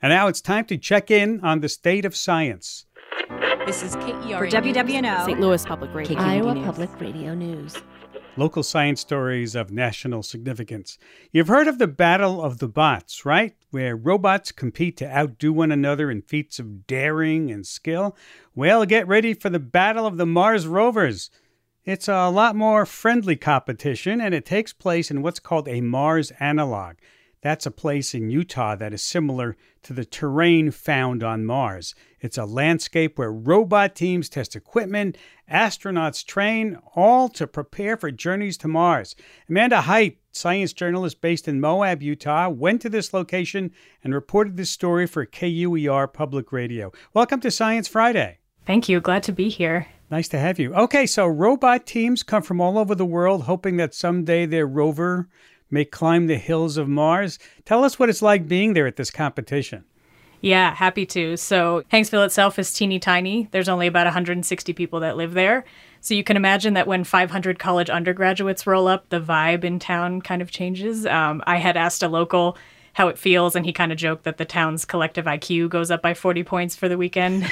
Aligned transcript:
And 0.00 0.10
now 0.10 0.28
it's 0.28 0.40
time 0.40 0.64
to 0.66 0.78
check 0.78 1.10
in 1.10 1.40
on 1.40 1.60
the 1.60 1.68
state 1.68 2.04
of 2.04 2.14
science. 2.14 2.86
This 3.66 3.82
is 3.82 3.96
KERA 3.96 4.38
For 4.38 4.46
WWNO, 4.46 5.26
St. 5.26 5.40
Louis 5.40 5.66
Public 5.66 5.92
Radio. 5.92 6.18
Iowa 6.18 6.54
News. 6.54 6.64
Public 6.64 7.00
Radio 7.00 7.34
News. 7.34 7.76
Local 8.36 8.62
science 8.62 9.00
stories 9.00 9.56
of 9.56 9.72
national 9.72 10.22
significance. 10.22 10.98
You've 11.32 11.48
heard 11.48 11.66
of 11.66 11.78
the 11.78 11.88
Battle 11.88 12.40
of 12.40 12.58
the 12.58 12.68
Bots, 12.68 13.26
right? 13.26 13.56
Where 13.72 13.96
robots 13.96 14.52
compete 14.52 14.96
to 14.98 15.16
outdo 15.16 15.52
one 15.52 15.72
another 15.72 16.12
in 16.12 16.22
feats 16.22 16.60
of 16.60 16.86
daring 16.86 17.50
and 17.50 17.66
skill. 17.66 18.16
Well, 18.54 18.86
get 18.86 19.08
ready 19.08 19.34
for 19.34 19.50
the 19.50 19.58
Battle 19.58 20.06
of 20.06 20.16
the 20.16 20.26
Mars 20.26 20.68
rovers. 20.68 21.28
It's 21.84 22.06
a 22.06 22.28
lot 22.28 22.54
more 22.54 22.86
friendly 22.86 23.34
competition, 23.34 24.20
and 24.20 24.32
it 24.32 24.46
takes 24.46 24.72
place 24.72 25.10
in 25.10 25.22
what's 25.22 25.40
called 25.40 25.66
a 25.66 25.80
Mars 25.80 26.30
analog. 26.38 26.94
That's 27.40 27.66
a 27.66 27.70
place 27.70 28.14
in 28.14 28.30
Utah 28.30 28.74
that 28.74 28.92
is 28.92 29.02
similar 29.02 29.56
to 29.84 29.92
the 29.92 30.04
terrain 30.04 30.72
found 30.72 31.22
on 31.22 31.44
Mars. 31.44 31.94
It's 32.20 32.36
a 32.36 32.44
landscape 32.44 33.16
where 33.16 33.30
robot 33.30 33.94
teams 33.94 34.28
test 34.28 34.56
equipment, 34.56 35.16
astronauts 35.50 36.26
train, 36.26 36.78
all 36.96 37.28
to 37.30 37.46
prepare 37.46 37.96
for 37.96 38.10
journeys 38.10 38.58
to 38.58 38.68
Mars. 38.68 39.14
Amanda 39.48 39.82
Heidt, 39.82 40.18
science 40.32 40.72
journalist 40.72 41.20
based 41.20 41.46
in 41.46 41.60
Moab, 41.60 42.02
Utah, 42.02 42.48
went 42.48 42.82
to 42.82 42.88
this 42.88 43.14
location 43.14 43.70
and 44.02 44.12
reported 44.12 44.56
this 44.56 44.70
story 44.70 45.06
for 45.06 45.24
KUER 45.24 46.08
Public 46.08 46.50
Radio. 46.50 46.90
Welcome 47.14 47.40
to 47.40 47.52
Science 47.52 47.86
Friday. 47.86 48.38
Thank 48.66 48.88
you. 48.88 49.00
Glad 49.00 49.22
to 49.22 49.32
be 49.32 49.48
here. 49.48 49.86
Nice 50.10 50.28
to 50.28 50.38
have 50.38 50.58
you. 50.58 50.74
Okay, 50.74 51.06
so 51.06 51.26
robot 51.26 51.86
teams 51.86 52.22
come 52.22 52.42
from 52.42 52.60
all 52.60 52.78
over 52.78 52.94
the 52.94 53.04
world, 53.04 53.44
hoping 53.44 53.76
that 53.76 53.94
someday 53.94 54.44
their 54.44 54.66
rover 54.66 55.28
may 55.70 55.84
climb 55.84 56.26
the 56.26 56.36
hills 56.36 56.76
of 56.76 56.88
Mars. 56.88 57.38
Tell 57.64 57.84
us 57.84 57.98
what 57.98 58.08
it's 58.08 58.22
like 58.22 58.48
being 58.48 58.74
there 58.74 58.86
at 58.86 58.96
this 58.96 59.10
competition. 59.10 59.84
Yeah, 60.40 60.74
happy 60.74 61.04
to. 61.06 61.36
So, 61.36 61.82
Hanksville 61.92 62.24
itself 62.24 62.58
is 62.58 62.72
teeny 62.72 63.00
tiny. 63.00 63.48
There's 63.50 63.68
only 63.68 63.88
about 63.88 64.06
160 64.06 64.72
people 64.72 65.00
that 65.00 65.16
live 65.16 65.34
there. 65.34 65.64
So, 66.00 66.14
you 66.14 66.22
can 66.22 66.36
imagine 66.36 66.74
that 66.74 66.86
when 66.86 67.02
500 67.02 67.58
college 67.58 67.90
undergraduates 67.90 68.66
roll 68.66 68.86
up, 68.86 69.08
the 69.08 69.20
vibe 69.20 69.64
in 69.64 69.80
town 69.80 70.22
kind 70.22 70.40
of 70.40 70.50
changes. 70.50 71.06
Um, 71.06 71.42
I 71.46 71.56
had 71.56 71.76
asked 71.76 72.04
a 72.04 72.08
local 72.08 72.56
how 72.98 73.06
it 73.06 73.16
feels, 73.16 73.54
and 73.54 73.64
he 73.64 73.72
kind 73.72 73.92
of 73.92 73.96
joked 73.96 74.24
that 74.24 74.38
the 74.38 74.44
town's 74.44 74.84
collective 74.84 75.24
IQ 75.24 75.68
goes 75.68 75.88
up 75.88 76.02
by 76.02 76.14
40 76.14 76.42
points 76.42 76.74
for 76.74 76.88
the 76.88 76.98
weekend. 76.98 77.48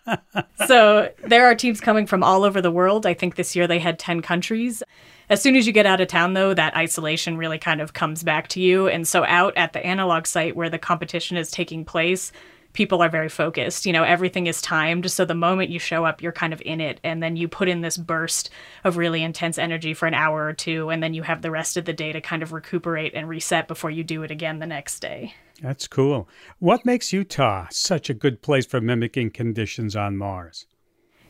so, 0.66 1.10
there 1.26 1.46
are 1.46 1.54
teams 1.54 1.80
coming 1.80 2.06
from 2.06 2.22
all 2.22 2.44
over 2.44 2.60
the 2.60 2.70
world. 2.70 3.06
I 3.06 3.14
think 3.14 3.36
this 3.36 3.56
year 3.56 3.66
they 3.66 3.78
had 3.78 3.98
10 3.98 4.20
countries. 4.20 4.82
As 5.30 5.40
soon 5.40 5.56
as 5.56 5.66
you 5.66 5.72
get 5.72 5.86
out 5.86 6.02
of 6.02 6.08
town, 6.08 6.34
though, 6.34 6.52
that 6.52 6.76
isolation 6.76 7.38
really 7.38 7.56
kind 7.56 7.80
of 7.80 7.94
comes 7.94 8.22
back 8.22 8.48
to 8.48 8.60
you. 8.60 8.88
And 8.88 9.08
so, 9.08 9.24
out 9.24 9.56
at 9.56 9.72
the 9.72 9.84
analog 9.84 10.26
site 10.26 10.54
where 10.54 10.68
the 10.68 10.78
competition 10.78 11.38
is 11.38 11.50
taking 11.50 11.86
place, 11.86 12.30
people 12.78 13.02
are 13.02 13.08
very 13.08 13.28
focused. 13.28 13.86
You 13.86 13.92
know, 13.92 14.04
everything 14.04 14.46
is 14.46 14.62
timed. 14.62 15.10
So, 15.10 15.24
the 15.24 15.34
moment 15.34 15.68
you 15.68 15.80
show 15.80 16.04
up, 16.04 16.22
you're 16.22 16.30
kind 16.30 16.52
of 16.52 16.62
in 16.64 16.80
it. 16.80 17.00
And 17.02 17.20
then 17.20 17.34
you 17.34 17.48
put 17.48 17.68
in 17.68 17.80
this 17.80 17.96
burst 17.96 18.50
of 18.84 18.96
really 18.96 19.24
intense 19.24 19.58
energy 19.58 19.94
for 19.94 20.06
an 20.06 20.14
hour 20.14 20.46
or 20.46 20.52
two. 20.52 20.88
And 20.88 21.02
then 21.02 21.12
you 21.12 21.24
have 21.24 21.42
the 21.42 21.50
rest 21.50 21.76
of 21.76 21.86
the 21.86 21.92
day 21.92 22.12
to 22.12 22.20
kind 22.20 22.40
of 22.40 22.52
recuperate 22.52 23.14
and 23.14 23.28
reset 23.28 23.66
before 23.66 23.90
you 23.90 24.04
do 24.04 24.22
it 24.22 24.30
again 24.30 24.60
the 24.60 24.66
next 24.66 25.00
day. 25.00 25.34
That's 25.60 25.88
cool. 25.88 26.28
What 26.60 26.86
makes 26.86 27.12
Utah 27.12 27.66
such 27.72 28.08
a 28.08 28.14
good 28.14 28.42
place 28.42 28.64
for 28.64 28.80
mimicking 28.80 29.30
conditions 29.30 29.96
on 29.96 30.16
Mars? 30.16 30.66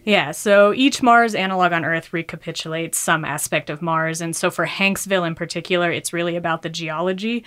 Yeah, 0.04 0.32
so 0.32 0.74
each 0.74 1.02
Mars 1.02 1.34
analog 1.34 1.72
on 1.72 1.84
Earth 1.84 2.12
recapitulates 2.12 2.98
some 2.98 3.24
aspect 3.24 3.70
of 3.70 3.80
Mars. 3.80 4.20
And 4.20 4.36
so 4.36 4.50
for 4.50 4.66
Hanksville 4.66 5.26
in 5.26 5.34
particular, 5.34 5.90
it's 5.90 6.12
really 6.12 6.36
about 6.36 6.60
the 6.60 6.68
geology. 6.68 7.44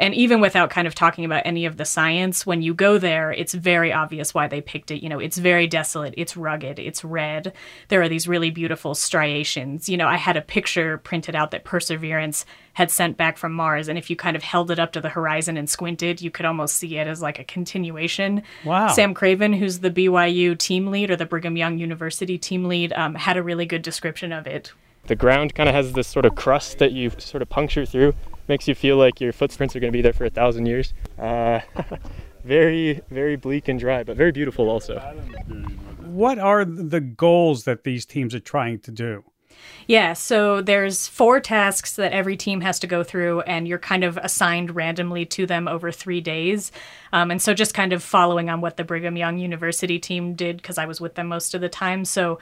And 0.00 0.14
even 0.14 0.40
without 0.40 0.70
kind 0.70 0.88
of 0.88 0.94
talking 0.94 1.26
about 1.26 1.42
any 1.44 1.66
of 1.66 1.76
the 1.76 1.84
science, 1.84 2.46
when 2.46 2.62
you 2.62 2.72
go 2.72 2.96
there, 2.96 3.32
it's 3.32 3.52
very 3.52 3.92
obvious 3.92 4.32
why 4.32 4.48
they 4.48 4.62
picked 4.62 4.90
it. 4.90 5.02
You 5.02 5.10
know, 5.10 5.18
it's 5.18 5.36
very 5.36 5.66
desolate, 5.66 6.14
it's 6.16 6.38
rugged, 6.38 6.78
it's 6.78 7.04
red. 7.04 7.52
There 7.88 8.00
are 8.00 8.08
these 8.08 8.26
really 8.26 8.50
beautiful 8.50 8.94
striations. 8.94 9.90
You 9.90 9.98
know, 9.98 10.08
I 10.08 10.16
had 10.16 10.38
a 10.38 10.42
picture 10.42 10.96
printed 10.96 11.36
out 11.36 11.50
that 11.50 11.64
Perseverance 11.64 12.46
had 12.72 12.90
sent 12.90 13.18
back 13.18 13.36
from 13.36 13.52
Mars. 13.52 13.88
And 13.88 13.98
if 13.98 14.08
you 14.08 14.16
kind 14.16 14.36
of 14.36 14.42
held 14.42 14.70
it 14.70 14.78
up 14.78 14.92
to 14.92 15.02
the 15.02 15.10
horizon 15.10 15.58
and 15.58 15.68
squinted, 15.68 16.22
you 16.22 16.30
could 16.30 16.46
almost 16.46 16.78
see 16.78 16.96
it 16.96 17.06
as 17.06 17.20
like 17.20 17.38
a 17.38 17.44
continuation. 17.44 18.42
Wow. 18.64 18.88
Sam 18.88 19.12
Craven, 19.12 19.52
who's 19.52 19.80
the 19.80 19.90
BYU 19.90 20.56
team 20.56 20.86
lead 20.86 21.10
or 21.10 21.16
the 21.16 21.26
Brigham 21.26 21.58
Young 21.58 21.78
University 21.78 22.38
team 22.38 22.64
lead, 22.64 22.94
um, 22.94 23.14
had 23.16 23.36
a 23.36 23.42
really 23.42 23.66
good 23.66 23.82
description 23.82 24.32
of 24.32 24.46
it. 24.46 24.72
The 25.06 25.16
ground 25.16 25.54
kind 25.54 25.68
of 25.68 25.74
has 25.74 25.92
this 25.92 26.06
sort 26.06 26.24
of 26.24 26.36
crust 26.36 26.78
that 26.78 26.92
you 26.92 27.10
sort 27.18 27.42
of 27.42 27.48
puncture 27.48 27.84
through, 27.84 28.14
makes 28.50 28.68
you 28.68 28.74
feel 28.74 28.98
like 28.98 29.20
your 29.20 29.32
footprints 29.32 29.74
are 29.74 29.80
going 29.80 29.90
to 29.90 29.96
be 29.96 30.02
there 30.02 30.12
for 30.12 30.26
a 30.26 30.30
thousand 30.30 30.66
years. 30.66 30.92
Uh, 31.18 31.60
very, 32.44 33.00
very 33.08 33.36
bleak 33.36 33.68
and 33.68 33.80
dry, 33.80 34.02
but 34.02 34.16
very 34.16 34.32
beautiful 34.32 34.68
also. 34.68 34.98
What 36.00 36.38
are 36.38 36.66
the 36.66 37.00
goals 37.00 37.64
that 37.64 37.84
these 37.84 38.04
teams 38.04 38.34
are 38.34 38.40
trying 38.40 38.80
to 38.80 38.90
do? 38.90 39.24
Yeah, 39.86 40.14
so 40.14 40.62
there's 40.62 41.06
four 41.06 41.40
tasks 41.40 41.96
that 41.96 42.12
every 42.12 42.36
team 42.36 42.60
has 42.60 42.78
to 42.80 42.86
go 42.86 43.02
through, 43.02 43.40
and 43.42 43.68
you're 43.68 43.78
kind 43.78 44.04
of 44.04 44.16
assigned 44.16 44.74
randomly 44.74 45.26
to 45.26 45.46
them 45.46 45.68
over 45.68 45.92
three 45.92 46.20
days. 46.20 46.72
Um, 47.12 47.30
and 47.30 47.42
so 47.42 47.54
just 47.54 47.74
kind 47.74 47.92
of 47.92 48.02
following 48.02 48.50
on 48.50 48.60
what 48.60 48.76
the 48.76 48.84
Brigham 48.84 49.16
Young 49.16 49.38
University 49.38 49.98
team 49.98 50.34
did, 50.34 50.56
because 50.56 50.78
I 50.78 50.86
was 50.86 51.00
with 51.00 51.14
them 51.14 51.28
most 51.28 51.54
of 51.54 51.60
the 51.60 51.68
time. 51.68 52.04
So 52.04 52.38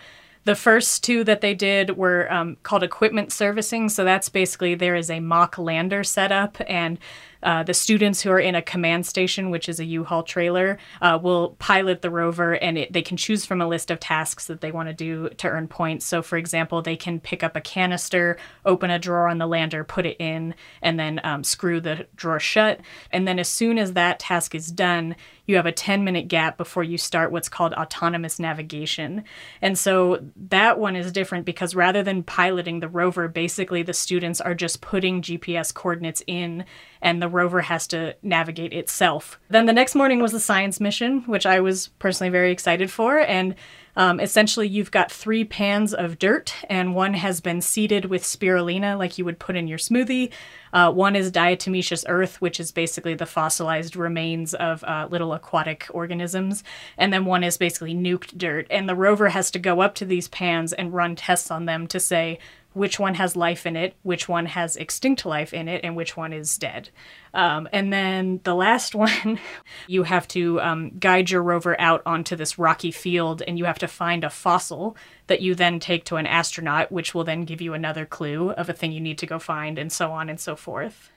the 0.49 0.55
first 0.55 1.05
two 1.05 1.25
that 1.25 1.43
they 1.43 1.53
did 1.53 1.99
were 1.99 2.33
um, 2.33 2.57
called 2.63 2.83
equipment 2.83 3.31
servicing. 3.31 3.91
So 3.91 4.03
that's 4.03 4.31
basically 4.31 4.75
there 4.75 4.95
is 4.95 5.11
a 5.11 5.21
mock 5.21 5.59
lander 5.59 6.03
set 6.03 6.33
up, 6.33 6.57
and 6.67 6.99
uh, 7.43 7.63
the 7.63 7.75
students 7.75 8.23
who 8.23 8.31
are 8.31 8.41
in 8.41 8.55
a 8.55 8.63
command 8.63 9.07
station, 9.07 9.51
which 9.51 9.69
is 9.69 9.81
a 9.81 9.85
U-Haul 9.85 10.23
trailer, 10.23 10.79
uh, 11.01 11.19
will 11.23 11.51
pilot 11.59 12.03
the 12.03 12.11
rover, 12.11 12.55
and 12.55 12.79
it, 12.79 12.93
they 12.93 13.03
can 13.03 13.17
choose 13.17 13.45
from 13.45 13.61
a 13.61 13.69
list 13.69 13.91
of 13.91 14.01
tasks 14.01 14.47
that 14.47 14.61
they 14.61 14.73
want 14.73 14.89
to 14.89 14.95
do 14.95 15.29
to 15.31 15.49
earn 15.49 15.69
points. 15.69 16.05
So, 16.07 16.23
for 16.23 16.37
example, 16.37 16.83
they 16.83 16.97
can 16.97 17.21
pick 17.21 17.43
up 17.43 17.57
a 17.57 17.61
canister, 17.61 18.39
open 18.65 18.91
a 18.91 18.99
drawer 18.99 19.29
on 19.29 19.39
the 19.39 19.47
lander, 19.47 19.85
put 19.85 20.07
it 20.07 20.17
in, 20.19 20.55
and 20.83 20.99
then 20.99 21.21
um, 21.25 21.45
screw 21.45 21.81
the 21.81 22.07
drawer 22.17 22.41
shut. 22.41 22.81
And 23.11 23.27
then, 23.27 23.39
as 23.39 23.49
soon 23.49 23.79
as 23.79 23.93
that 23.93 24.19
task 24.19 24.55
is 24.55 24.71
done, 24.71 25.17
you 25.49 25.57
have 25.57 25.67
a 25.67 25.73
10 25.73 26.05
minute 26.05 26.29
gap 26.29 26.59
before 26.59 26.85
you 26.85 26.99
start 26.99 27.33
what's 27.33 27.49
called 27.49 27.73
autonomous 27.73 28.39
navigation. 28.39 29.25
And 29.63 29.77
so 29.79 30.23
that 30.37 30.79
one 30.79 30.95
is 30.95 31.11
different 31.11 31.47
because 31.47 31.75
rather 31.75 32.03
than 32.03 32.23
piloting 32.23 32.81
the 32.81 32.89
rover, 32.89 33.27
basically 33.29 33.83
the 33.83 33.95
students 33.95 34.43
are 34.43 34.55
just 34.55 34.83
putting 34.83 35.23
GPS 35.23 35.73
coordinates 35.73 36.23
in 36.27 36.67
and 37.01 37.23
the 37.23 37.29
rover 37.29 37.63
has 37.63 37.87
to 37.89 38.15
navigate 38.23 38.73
itself. 38.73 39.39
Then 39.49 39.67
the 39.67 39.73
next 39.73 39.95
morning 39.95 40.21
was 40.21 40.33
the 40.33 40.41
science 40.41 40.81
mission, 40.81 41.23
which 41.23 41.47
I 41.47 41.61
was 41.61 41.89
personally 41.99 42.31
very 42.31 42.51
excited 42.51 42.91
for. 42.91 43.19
And 43.19 43.55
um, 43.99 44.21
essentially, 44.21 44.69
you've 44.69 44.93
got 44.93 45.11
three 45.11 45.45
pans 45.45 45.93
of 45.93 46.21
dirt, 46.21 46.55
and 46.71 46.95
one 46.95 47.15
has 47.15 47.41
been 47.41 47.61
seeded 47.61 48.05
with 48.05 48.23
spirulina, 48.23 48.97
like 48.97 49.19
you 49.19 49.25
would 49.25 49.41
put 49.41 49.57
in 49.57 49.67
your 49.67 49.79
smoothie. 49.79 50.31
Uh, 50.73 50.93
one 50.93 51.17
is 51.17 51.33
diatomaceous 51.33 52.05
earth, 52.07 52.41
which 52.41 52.61
is 52.61 52.71
basically 52.71 53.15
the 53.15 53.27
fossilized 53.27 53.97
remains 53.97 54.55
of 54.55 54.85
uh, 54.85 55.09
little 55.11 55.33
aquatic 55.33 55.89
organisms. 55.91 56.63
And 56.97 57.13
then 57.13 57.25
one 57.25 57.43
is 57.43 57.57
basically 57.57 57.93
nuked 57.93 58.39
dirt. 58.39 58.69
And 58.71 58.89
the 58.89 58.95
rover 58.95 59.31
has 59.31 59.51
to 59.51 59.59
go 59.59 59.81
up 59.81 59.97
to 59.97 60.05
these 60.05 60.29
pans 60.29 60.73
and 60.73 60.95
run 60.95 61.17
tests 61.17 61.51
on 61.51 61.65
them 61.65 61.89
to 61.89 61.99
say, 61.99 62.39
which 62.79 62.99
one 62.99 63.15
has 63.15 63.37
life 63.37 63.67
in 63.67 63.77
it, 63.77 63.95
which 64.03 64.29
one 64.29 64.47
has 64.47 64.77
extinct 64.77 65.27
life 65.27 65.53
in 65.53 65.69
it, 65.69 65.85
and 65.85 65.97
which 65.97 66.17
one 66.17 66.33
is 66.33 66.57
dead. 66.57 66.91
Um, 67.35 67.69
and 67.73 67.93
then 67.93 68.41
the 68.45 68.55
last 68.55 68.95
one, 68.95 69.39
you 69.87 70.05
have 70.05 70.27
to 70.29 70.61
um, 70.61 70.99
guide 70.99 71.31
your 71.31 71.43
rover 71.43 71.79
out 71.81 72.03
onto 72.07 72.37
this 72.37 72.59
rocky 72.59 72.91
field, 72.91 73.43
and 73.43 73.59
you 73.59 73.65
have 73.65 73.79
to 73.81 73.89
find 73.89 74.25
a 74.25 74.31
fossil 74.31 74.97
that 75.27 75.43
you 75.43 75.55
then 75.55 75.81
take 75.81 76.05
to 76.05 76.17
an 76.17 76.27
astronaut, 76.27 76.91
which 76.91 77.15
will 77.15 77.25
then 77.25 77.45
give 77.45 77.61
you 77.61 77.75
another 77.75 78.07
clue 78.07 78.51
of 78.53 78.69
a 78.69 78.73
thing 78.73 78.93
you 78.93 79.01
need 79.01 79.19
to 79.19 79.27
go 79.27 79.39
find, 79.39 79.79
and 79.79 79.93
so 79.93 80.13
on 80.13 80.29
and 80.29 80.41
so 80.41 80.57
forth. 80.57 81.11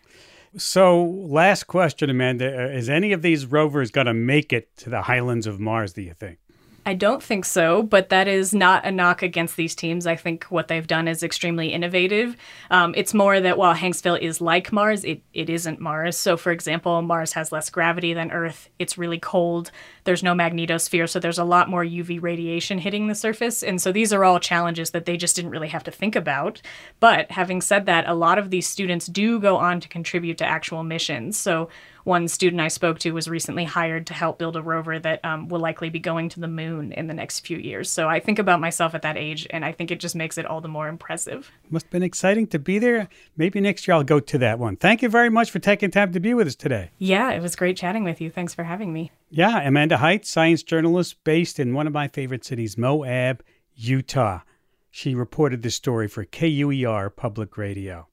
So, 0.58 1.04
last 1.06 1.68
question, 1.68 2.10
Amanda. 2.10 2.76
Is 2.76 2.90
any 2.90 3.14
of 3.14 3.22
these 3.22 3.46
rovers 3.46 3.90
going 3.90 4.08
to 4.08 4.14
make 4.14 4.52
it 4.52 4.76
to 4.78 4.90
the 4.90 5.04
highlands 5.04 5.48
of 5.48 5.62
Mars, 5.62 5.94
do 5.94 6.02
you 6.02 6.14
think? 6.14 6.40
I 6.84 6.96
don't 6.96 7.22
think 7.22 7.46
so, 7.46 7.84
but 7.84 8.10
that 8.10 8.28
is 8.28 8.56
not 8.56 8.86
a 8.86 8.92
knock 8.92 9.22
against 9.22 9.56
these 9.56 9.76
teams. 9.76 10.08
I 10.08 10.16
think 10.16 10.46
what 10.46 10.68
they've 10.68 10.88
done 10.88 11.08
is 11.08 11.22
extremely 11.22 11.74
innovative. 11.74 12.36
Um, 12.72 12.96
it's 12.98 13.14
more 13.14 13.40
that 13.40 13.58
while 13.58 13.76
Hanksville 13.76 14.20
is 14.20 14.42
like 14.42 14.72
Mars, 14.72 15.04
it, 15.04 15.22
it 15.32 15.48
isn't 15.48 15.80
Mars. 15.80 16.18
So, 16.18 16.38
for 16.38 16.52
example, 16.52 17.00
Mars 17.04 17.34
has 17.34 17.52
less 17.52 17.70
gravity 17.70 18.16
than 18.16 18.32
Earth. 18.32 18.68
It's 18.80 18.98
really 18.98 19.20
cold. 19.20 19.70
There's 20.06 20.24
no 20.24 20.34
magnetosphere, 20.34 21.08
so 21.08 21.20
there's 21.20 21.38
a 21.38 21.44
lot 21.44 21.70
more 21.70 21.86
UV 21.86 22.20
radiation 22.20 22.80
hitting 22.80 23.08
the 23.08 23.16
surface. 23.16 23.62
And 23.62 23.80
so 23.80 23.92
these 23.92 24.12
are 24.12 24.26
all 24.26 24.40
challenges 24.40 24.90
that 24.90 25.06
they 25.06 25.18
just 25.18 25.36
didn't 25.36 25.52
really 25.52 25.68
have 25.68 25.84
to 25.84 25.92
think 25.92 26.16
about. 26.16 26.64
But 27.00 27.30
having 27.30 27.62
said 27.62 27.86
that, 27.86 28.08
a 28.08 28.16
lot 28.16 28.40
of 28.40 28.50
these 28.50 28.68
students 28.68 29.06
do 29.06 29.40
go 29.40 29.58
on 29.58 29.82
to 29.82 29.88
contribute 29.88 30.40
to 30.40 30.46
actual 30.46 30.84
missions. 30.84 31.38
So, 31.38 31.70
one 32.04 32.28
student 32.28 32.62
I 32.62 32.68
spoke 32.68 33.00
to 33.00 33.12
was 33.12 33.28
recently 33.28 33.66
hired 33.66 34.08
to 34.08 34.14
help 34.14 34.38
build 34.38 34.56
a 34.56 34.62
rover 34.62 35.00
that 35.00 35.24
um, 35.24 35.48
will 35.48 35.60
likely 35.60 35.90
be 35.90 36.00
going 36.00 36.30
to 36.30 36.40
the 36.40 36.48
moon 36.48 36.92
in 36.92 37.08
the 37.08 37.14
next 37.14 37.42
few 37.42 37.58
years. 37.58 37.92
So 37.92 38.08
I 38.08 38.20
think 38.20 38.40
about 38.40 38.60
myself 38.60 38.96
at 38.96 39.02
that 39.04 39.18
age, 39.18 39.48
and 39.50 39.64
I 39.64 39.72
think 39.72 39.92
it 39.92 40.00
just 40.00 40.16
makes 40.16 40.38
it 40.38 40.46
all 40.46 40.62
the 40.62 40.68
more 40.68 40.88
impressive. 40.88 41.52
Must 41.70 41.86
have 41.86 41.92
been 41.92 42.04
exciting 42.04 42.48
to 42.48 42.60
be 42.60 42.80
there. 42.80 43.10
Maybe 43.38 43.60
next 43.62 43.88
year 43.88 43.96
I'll 43.96 44.04
go 44.04 44.20
to 44.20 44.38
that 44.40 44.60
one. 44.60 44.76
Thank 44.76 45.02
you 45.02 45.10
very 45.10 45.30
much 45.30 45.52
for 45.52 45.60
taking 45.60 45.92
time 45.92 46.14
to 46.14 46.20
be 46.20 46.34
with 46.34 46.48
us 46.48 46.56
today. 46.56 46.92
Yeah, 46.98 47.32
it 47.32 47.42
was 47.42 47.56
great 47.56 47.78
chatting 47.78 48.04
with 48.04 48.22
you. 48.22 48.30
Thanks 48.30 48.54
for 48.54 48.64
having 48.64 48.94
me. 48.94 49.12
Yeah, 49.30 49.62
Amanda 49.62 49.98
Heidt, 49.98 50.26
science 50.26 50.64
journalist 50.64 51.24
based 51.24 51.60
in 51.60 51.74
one 51.74 51.88
of 51.88 51.94
my 51.94 52.08
favorite 52.08 52.44
cities, 52.44 52.78
Moab, 52.78 53.44
Utah. 53.76 54.42
She 54.90 55.16
reported 55.16 55.62
this 55.62 55.76
story 55.76 56.10
for 56.10 56.26
KUER 56.26 57.10
Public 57.10 57.58
Radio. 57.58 58.08